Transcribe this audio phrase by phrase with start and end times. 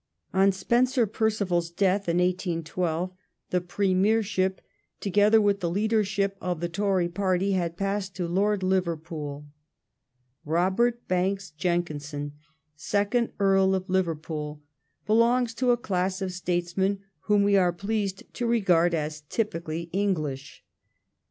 [0.33, 3.11] On Spencer Perceval's death in 1812
[3.51, 4.59] the Premiership,
[4.99, 8.97] together Lord with the leadei ship of the Tory party, had passed to Lord Liver
[8.97, 9.45] *^^'^P°° pool.
[10.43, 12.31] Robert Banks Jenkinson,
[12.75, 14.63] second Earl of Liverpool,
[15.05, 20.63] belongs to a class of statesmen whom we are pleased to regard as typically English.